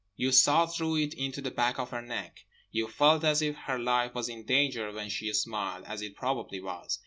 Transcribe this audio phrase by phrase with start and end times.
[0.15, 2.45] You saw through it into the back of her neck.
[2.71, 6.59] You felt as if her life was in danger when she smiled, as it probably
[6.59, 6.97] was.